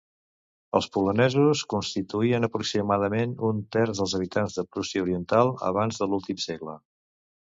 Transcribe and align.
Els 0.77 0.85
polonesos 0.95 1.59
constituïen 1.73 2.47
aproximadament 2.47 3.35
un 3.51 3.61
terç 3.77 4.01
dels 4.01 4.17
habitants 4.19 4.57
de 4.61 4.67
Prússia 4.77 5.05
Oriental 5.05 5.53
abans 5.71 6.03
de 6.05 6.09
l'últim 6.13 6.41
segle. 6.47 6.79